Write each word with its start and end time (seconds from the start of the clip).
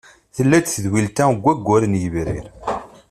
Tella-d 0.35 0.65
tedwilt-a 0.67 1.25
deg 1.31 1.39
waggur 1.43 1.81
n 1.87 1.99
yebrir. 2.01 2.45